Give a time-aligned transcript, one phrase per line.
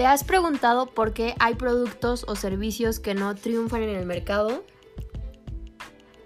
[0.00, 4.64] ¿Te has preguntado por qué hay productos o servicios que no triunfan en el mercado?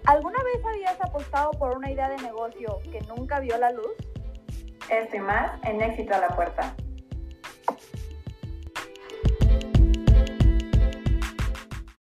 [0.05, 3.91] ¿Alguna vez habías apostado por una idea de negocio que nunca vio la luz?
[4.89, 6.73] Esto y más en Éxito a la Puerta.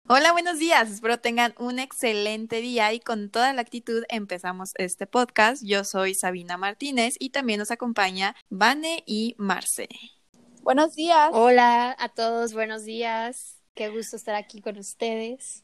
[0.07, 0.91] Hola, buenos días.
[0.91, 5.63] Espero tengan un excelente día y con toda la actitud empezamos este podcast.
[5.65, 9.89] Yo soy Sabina Martínez y también nos acompaña Vane y Marce.
[10.65, 11.31] Buenos días.
[11.33, 13.61] Hola a todos, buenos días.
[13.75, 15.63] Qué gusto estar aquí con ustedes.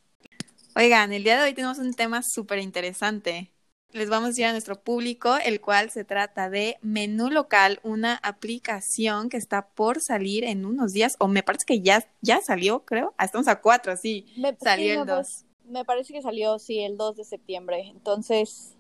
[0.77, 3.51] Oigan, el día de hoy tenemos un tema súper interesante
[3.93, 8.21] les vamos a decir a nuestro público, el cual se trata de Menú Local, una
[8.23, 12.85] aplicación que está por salir en unos días, o me parece que ya, ya salió,
[12.85, 13.15] creo.
[13.19, 14.27] Ah, estamos a cuatro, sí.
[14.37, 15.45] Me, salió el 2.
[15.65, 17.88] Me parece que salió, sí, el 2 de septiembre.
[17.88, 18.77] Entonces,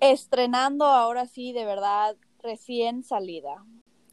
[0.00, 3.64] estrenando ahora sí, de verdad, recién salida.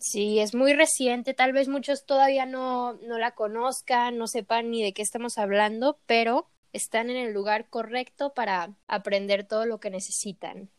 [0.08, 4.82] Sí, es muy reciente, tal vez muchos todavía no, no la conozcan, no sepan ni
[4.82, 9.90] de qué estamos hablando, pero están en el lugar correcto para aprender todo lo que
[9.90, 10.70] necesitan.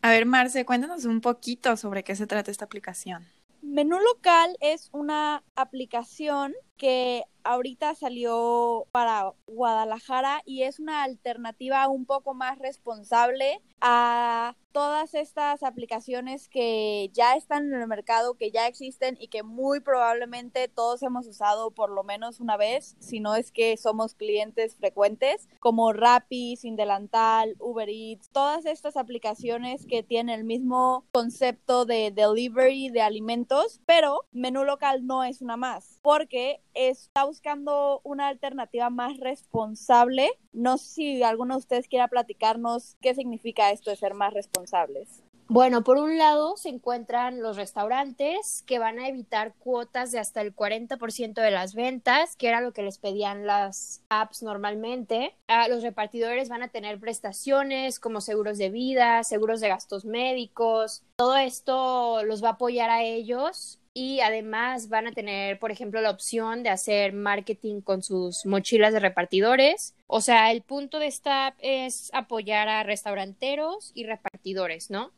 [0.00, 3.26] A ver, Marce, cuéntanos un poquito sobre qué se trata esta aplicación.
[3.62, 12.04] Menú local es una aplicación que ahorita salió para Guadalajara y es una alternativa un
[12.04, 18.66] poco más responsable a todas estas aplicaciones que ya están en el mercado, que ya
[18.66, 23.34] existen y que muy probablemente todos hemos usado por lo menos una vez, si no
[23.34, 30.02] es que somos clientes frecuentes, como Rappi, Sin Delantal, Uber Eats, todas estas aplicaciones que
[30.02, 35.98] tienen el mismo concepto de delivery de alimentos, pero menú local no es una más,
[36.02, 40.30] porque está buscando una alternativa más responsable.
[40.52, 45.22] No sé si alguno de ustedes quiera platicarnos qué significa esto de ser más responsables.
[45.50, 50.42] Bueno, por un lado se encuentran los restaurantes que van a evitar cuotas de hasta
[50.42, 55.34] el 40% de las ventas, que era lo que les pedían las apps normalmente.
[55.46, 61.02] Ah, los repartidores van a tener prestaciones como seguros de vida, seguros de gastos médicos.
[61.16, 66.00] Todo esto los va a apoyar a ellos y además van a tener, por ejemplo,
[66.00, 69.96] la opción de hacer marketing con sus mochilas de repartidores.
[70.06, 75.10] O sea, el punto de esta es apoyar a restauranteros y repartidores, ¿no?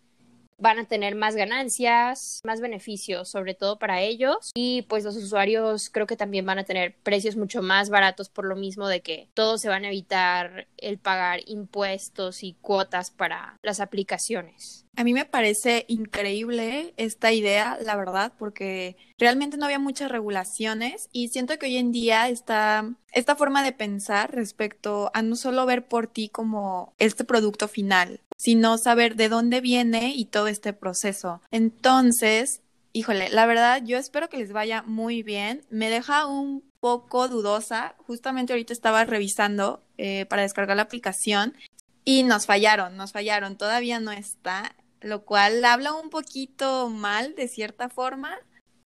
[0.61, 4.51] van a tener más ganancias, más beneficios, sobre todo para ellos.
[4.55, 8.45] Y pues los usuarios creo que también van a tener precios mucho más baratos por
[8.45, 13.59] lo mismo de que todos se van a evitar el pagar impuestos y cuotas para
[13.63, 14.85] las aplicaciones.
[14.97, 21.09] A mí me parece increíble esta idea, la verdad, porque realmente no había muchas regulaciones
[21.13, 25.65] y siento que hoy en día está esta forma de pensar respecto a no solo
[25.65, 30.73] ver por ti como este producto final, sino saber de dónde viene y todo este
[30.73, 31.41] proceso.
[31.51, 32.61] Entonces,
[32.93, 35.65] híjole, la verdad, yo espero que les vaya muy bien.
[35.71, 37.95] Me deja un poco dudosa.
[38.07, 41.55] Justamente ahorita estaba revisando eh, para descargar la aplicación
[42.05, 43.57] y nos fallaron, nos fallaron.
[43.57, 48.37] Todavía no está, lo cual habla un poquito mal de cierta forma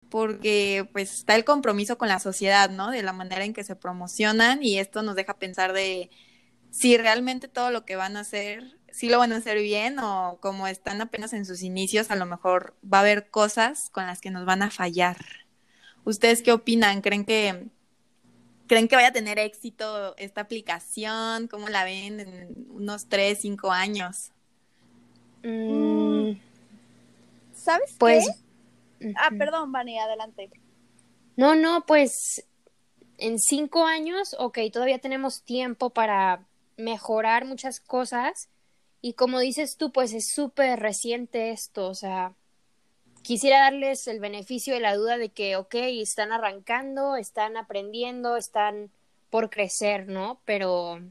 [0.09, 2.91] porque pues está el compromiso con la sociedad, ¿no?
[2.91, 6.11] De la manera en que se promocionan y esto nos deja pensar de
[6.69, 10.37] si realmente todo lo que van a hacer sí lo van a hacer bien o
[10.39, 14.21] como están apenas en sus inicios, a lo mejor va a haber cosas con las
[14.21, 15.17] que nos van a fallar.
[16.05, 17.01] ¿Ustedes qué opinan?
[17.01, 17.67] ¿Creen que
[18.67, 21.47] creen que vaya a tener éxito esta aplicación?
[21.47, 24.32] ¿Cómo la ven en unos tres, cinco años?
[25.43, 26.39] Mm.
[27.53, 28.25] ¿Sabes pues,
[28.99, 29.13] qué?
[29.15, 30.49] Ah, perdón, Vani, adelante.
[31.35, 32.45] No, no, pues
[33.17, 36.45] en cinco años, ok, todavía tenemos tiempo para
[36.77, 38.49] mejorar muchas cosas,
[39.01, 42.33] y como dices tú, pues es súper reciente esto, o sea,
[43.21, 48.91] quisiera darles el beneficio de la duda de que, ok, están arrancando, están aprendiendo, están
[49.29, 50.39] por crecer, ¿no?
[50.45, 51.01] Pero,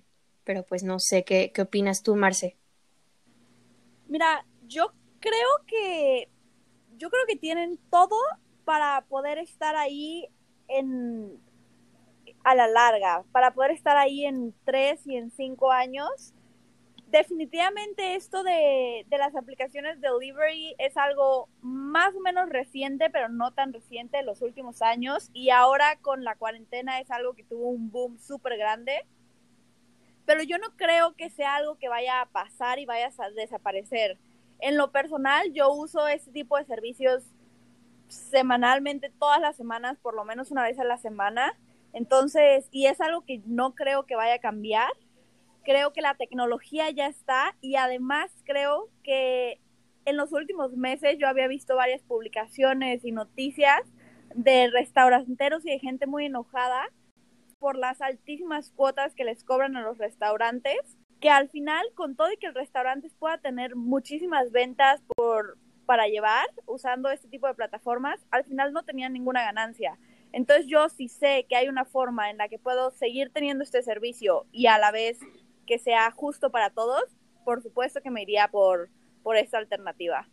[0.44, 2.56] pero pues no sé, ¿qué, qué opinas tú, Marce?
[4.12, 6.28] Mira, yo creo que,
[6.98, 8.14] yo creo que tienen todo
[8.66, 10.28] para poder estar ahí
[10.68, 11.40] en,
[12.44, 16.34] a la larga, para poder estar ahí en tres y en cinco años
[17.12, 23.52] definitivamente esto de, las aplicaciones de delivery es algo más o menos reciente, pero no
[23.52, 25.30] tan reciente en los últimos años.
[25.32, 29.06] Y ahora con la cuarentena es algo que tuvo un boom súper grande.
[30.26, 34.18] Pero yo no creo que sea algo que vaya a pasar y vaya a desaparecer.
[34.60, 37.24] En lo personal, yo uso este tipo de servicios
[38.08, 41.58] semanalmente, todas las semanas, por lo menos una vez a la semana.
[41.92, 44.92] Entonces, y es algo que no creo que vaya a cambiar
[45.62, 49.60] creo que la tecnología ya está y además creo que
[50.04, 53.82] en los últimos meses yo había visto varias publicaciones y noticias
[54.34, 56.82] de restauranteros y de gente muy enojada
[57.62, 62.32] por las altísimas cuotas que les cobran a los restaurantes, que al final, con todo
[62.32, 65.56] y que el restaurante pueda tener muchísimas ventas por,
[65.86, 69.96] para llevar usando este tipo de plataformas, al final no tenían ninguna ganancia.
[70.32, 73.80] Entonces yo sí sé que hay una forma en la que puedo seguir teniendo este
[73.84, 75.20] servicio y a la vez
[75.64, 77.04] que sea justo para todos,
[77.44, 78.90] por supuesto que me iría por,
[79.22, 80.28] por esta alternativa.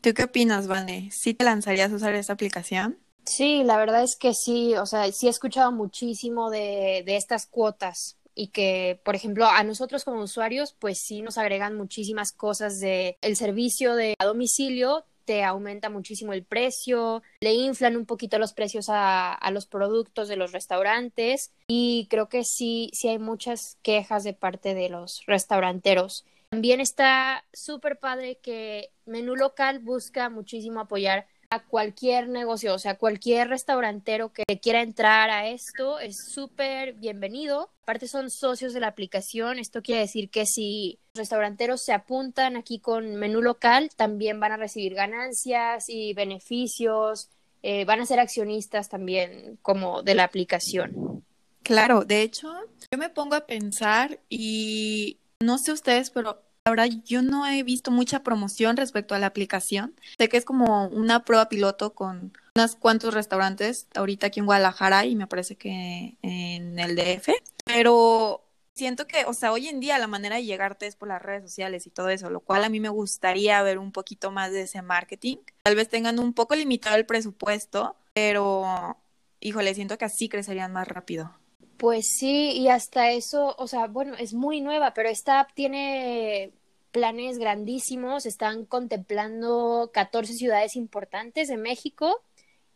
[0.00, 1.10] ¿Tú qué opinas, Vane?
[1.10, 2.98] ¿Sí te lanzarías a usar esta aplicación?
[3.30, 7.46] Sí, la verdad es que sí, o sea, sí he escuchado muchísimo de, de estas
[7.46, 12.80] cuotas y que, por ejemplo, a nosotros como usuarios, pues sí nos agregan muchísimas cosas
[12.80, 18.36] de el servicio de a domicilio, te aumenta muchísimo el precio, le inflan un poquito
[18.40, 23.20] los precios a, a, los productos de los restaurantes y creo que sí, sí hay
[23.20, 26.24] muchas quejas de parte de los restauranteros.
[26.48, 32.96] También está súper padre que Menú Local busca muchísimo apoyar a cualquier negocio, o sea,
[32.96, 37.70] cualquier restaurantero que quiera entrar a esto es súper bienvenido.
[37.82, 42.78] Aparte son socios de la aplicación, esto quiere decir que si restauranteros se apuntan aquí
[42.78, 47.30] con menú local, también van a recibir ganancias y beneficios,
[47.64, 51.24] eh, van a ser accionistas también como de la aplicación.
[51.64, 52.54] Claro, de hecho,
[52.92, 57.90] yo me pongo a pensar y no sé ustedes, pero Ahora yo no he visto
[57.90, 59.94] mucha promoción respecto a la aplicación.
[60.18, 65.06] Sé que es como una prueba piloto con unos cuantos restaurantes ahorita aquí en Guadalajara
[65.06, 67.30] y me parece que en el DF.
[67.64, 71.22] Pero siento que, o sea, hoy en día la manera de llegarte es por las
[71.22, 74.52] redes sociales y todo eso, lo cual a mí me gustaría ver un poquito más
[74.52, 75.38] de ese marketing.
[75.62, 78.98] Tal vez tengan un poco limitado el presupuesto, pero
[79.40, 81.39] híjole, siento que así crecerían más rápido.
[81.80, 86.52] Pues sí, y hasta eso, o sea, bueno, es muy nueva, pero esta app tiene
[86.92, 92.20] planes grandísimos, están contemplando 14 ciudades importantes de México.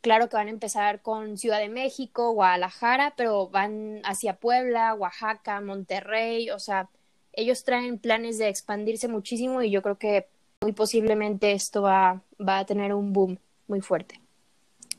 [0.01, 5.61] Claro que van a empezar con Ciudad de México, Guadalajara, pero van hacia Puebla, Oaxaca,
[5.61, 6.89] Monterrey, o sea,
[7.35, 10.29] ellos traen planes de expandirse muchísimo y yo creo que
[10.63, 14.19] muy posiblemente esto va, va a tener un boom muy fuerte.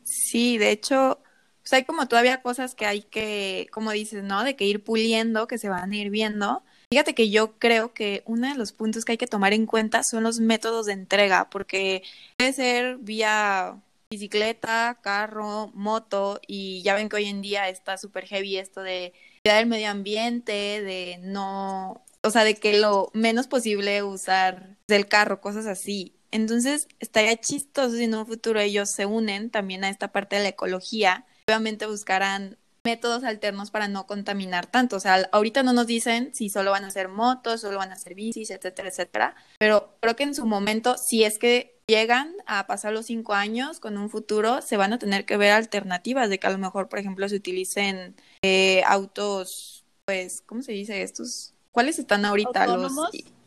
[0.04, 1.18] Sí, de hecho,
[1.66, 4.44] pues hay como todavía cosas que hay que, como dices, ¿no?
[4.44, 6.64] De que ir puliendo, que se van a ir viendo.
[6.92, 10.04] Fíjate que yo creo que uno de los puntos que hay que tomar en cuenta
[10.04, 12.04] son los métodos de entrega, porque
[12.38, 13.82] puede ser vía
[14.12, 19.14] bicicleta, carro, moto, y ya ven que hoy en día está súper heavy esto de
[19.44, 25.08] cuidar el medio ambiente, de no, o sea, de que lo menos posible usar del
[25.08, 26.14] carro, cosas así.
[26.30, 30.44] Entonces, estaría chistoso si en un futuro ellos se unen también a esta parte de
[30.44, 31.26] la ecología.
[31.48, 34.96] Obviamente buscarán métodos alternos para no contaminar tanto.
[34.96, 37.98] O sea, ahorita no nos dicen si solo van a ser motos, solo van a
[37.98, 39.36] ser bicis, etcétera, etcétera.
[39.60, 43.80] Pero creo que en su momento, si es que llegan a pasar los cinco años
[43.80, 46.88] con un futuro, se van a tener que ver alternativas de que a lo mejor,
[46.88, 51.54] por ejemplo, se utilicen eh, autos, pues, ¿cómo se dice estos?
[51.72, 52.68] ¿Cuáles están ahorita?
[52.68, 52.94] Los,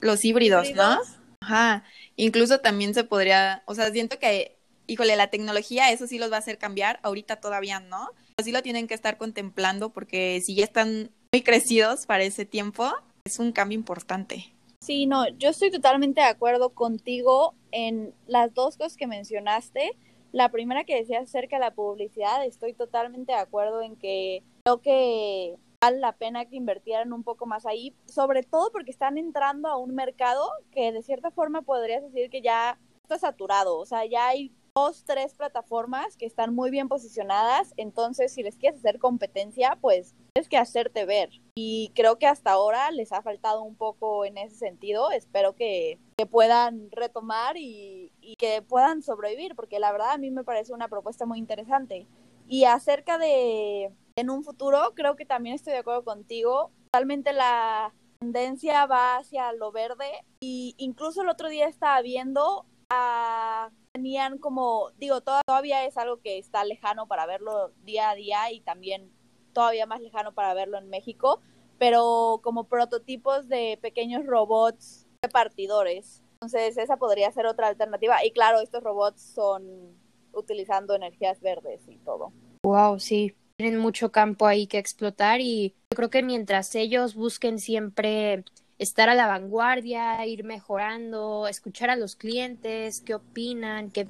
[0.01, 0.99] los híbridos, ¿no?
[1.41, 1.85] Ajá.
[2.17, 4.58] Incluso también se podría, o sea, siento que,
[4.89, 8.11] híjole, la tecnología, eso sí los va a hacer cambiar, ahorita todavía no
[8.43, 12.91] sí lo tienen que estar contemplando porque si ya están muy crecidos para ese tiempo,
[13.25, 14.53] es un cambio importante.
[14.81, 19.91] Sí, no, yo estoy totalmente de acuerdo contigo en las dos cosas que mencionaste.
[20.33, 24.81] La primera que decías acerca de la publicidad, estoy totalmente de acuerdo en que creo
[24.81, 29.69] que vale la pena que invirtieran un poco más ahí, sobre todo porque están entrando
[29.69, 34.05] a un mercado que de cierta forma podrías decir que ya está saturado, o sea,
[34.07, 38.99] ya hay dos, tres plataformas que están muy bien posicionadas, entonces si les quieres hacer
[38.99, 41.31] competencia, pues tienes que hacerte ver.
[41.57, 45.11] Y creo que hasta ahora les ha faltado un poco en ese sentido.
[45.11, 50.31] Espero que, que puedan retomar y, y, que puedan sobrevivir, porque la verdad a mí
[50.31, 52.07] me parece una propuesta muy interesante.
[52.47, 56.71] Y acerca de en un futuro, creo que también estoy de acuerdo contigo.
[56.91, 63.71] Totalmente la tendencia va hacia lo verde y incluso el otro día estaba viendo a
[63.93, 68.61] tenían como, digo, todavía es algo que está lejano para verlo día a día y
[68.61, 69.11] también
[69.53, 71.41] todavía más lejano para verlo en México,
[71.79, 76.23] pero como prototipos de pequeños robots repartidores.
[76.35, 78.25] Entonces esa podría ser otra alternativa.
[78.25, 79.97] Y claro, estos robots son
[80.33, 82.33] utilizando energías verdes y todo.
[82.63, 83.35] Wow, sí.
[83.57, 88.45] Tienen mucho campo ahí que explotar y yo creo que mientras ellos busquen siempre
[88.79, 94.09] estar a la vanguardia, ir mejorando, escuchar a los clientes, qué opinan, qué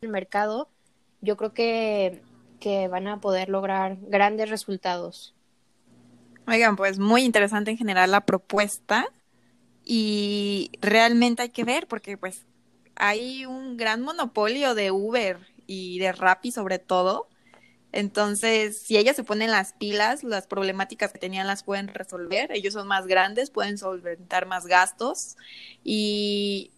[0.00, 0.68] el mercado,
[1.20, 2.22] yo creo que,
[2.60, 5.34] que van a poder lograr grandes resultados.
[6.46, 9.06] Oigan, pues muy interesante en general la propuesta
[9.82, 12.42] y realmente hay que ver porque pues
[12.96, 17.28] hay un gran monopolio de Uber y de Rappi sobre todo.
[17.94, 22.50] Entonces, si ellas se ponen las pilas, las problemáticas que tenían las pueden resolver.
[22.50, 25.36] Ellos son más grandes, pueden solventar más gastos.
[25.84, 26.72] Y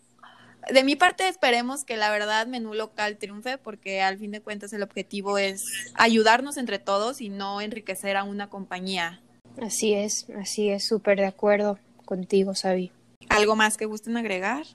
[0.71, 4.75] de mi parte esperemos que la verdad menú local triunfe porque al fin de cuentas
[4.75, 9.23] el objetivo es ayudarnos entre todos y no enriquecer a una compañía.
[9.63, 12.93] Así es, así es, súper de acuerdo contigo, Sabi.
[13.31, 14.67] ¿Algo más que gusten agregar?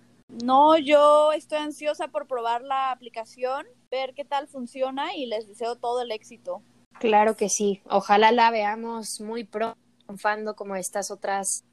[0.44, 5.76] No, yo estoy ansiosa por probar la aplicación, ver qué tal funciona y les deseo
[5.76, 6.62] todo el éxito.
[7.00, 7.82] Claro que sí.
[7.90, 11.66] Ojalá la veamos muy pronto triunfando como estas otras.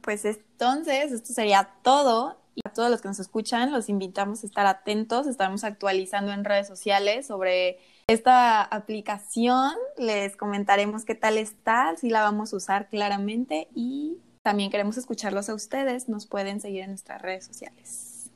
[0.00, 2.38] Pues entonces, esto sería todo.
[2.54, 5.26] Y a todos los que nos escuchan, los invitamos a estar atentos.
[5.26, 9.74] Estaremos actualizando en redes sociales sobre esta aplicación.
[9.96, 15.50] Les comentaremos qué tal está, si la vamos a usar claramente y también queremos escucharlos
[15.50, 16.08] a ustedes.
[16.08, 18.30] Nos pueden seguir en nuestras redes sociales.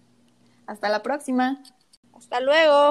[0.67, 1.63] Hasta la próxima.
[2.15, 2.91] Hasta luego.